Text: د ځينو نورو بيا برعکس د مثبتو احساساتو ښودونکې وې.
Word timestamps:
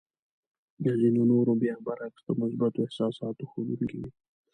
د 0.83 0.85
ځينو 1.01 1.21
نورو 1.31 1.53
بيا 1.61 1.75
برعکس 1.85 2.21
د 2.25 2.29
مثبتو 2.41 2.83
احساساتو 2.85 3.49
ښودونکې 3.51 3.97
وې. 4.01 4.11